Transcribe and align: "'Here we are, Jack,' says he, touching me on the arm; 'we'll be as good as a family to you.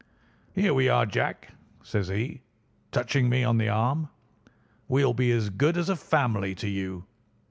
"'Here 0.55 0.73
we 0.73 0.89
are, 0.89 1.05
Jack,' 1.05 1.53
says 1.83 2.07
he, 2.07 2.41
touching 2.91 3.29
me 3.29 3.43
on 3.43 3.59
the 3.59 3.69
arm; 3.69 4.09
'we'll 4.87 5.13
be 5.13 5.31
as 5.31 5.51
good 5.51 5.77
as 5.77 5.89
a 5.89 5.95
family 5.95 6.55
to 6.55 6.67
you. 6.67 7.05